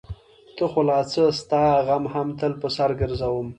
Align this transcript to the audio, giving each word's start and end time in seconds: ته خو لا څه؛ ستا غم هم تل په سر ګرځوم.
ته 0.55 0.63
خو 0.71 0.81
لا 0.87 0.99
څه؛ 1.11 1.23
ستا 1.39 1.63
غم 1.87 2.03
هم 2.13 2.27
تل 2.39 2.53
په 2.61 2.67
سر 2.75 2.89
ګرځوم. 3.01 3.47